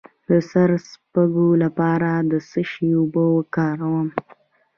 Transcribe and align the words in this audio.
د 0.27 0.31
سر 0.49 0.69
د 0.79 0.83
سپږو 0.89 1.47
لپاره 1.63 2.09
د 2.31 2.33
څه 2.49 2.61
شي 2.71 2.89
اوبه 2.99 3.23
وکاروم؟ 3.35 4.07